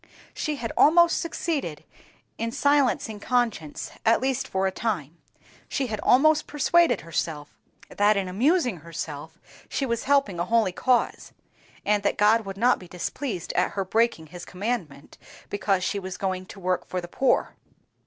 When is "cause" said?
10.71-11.33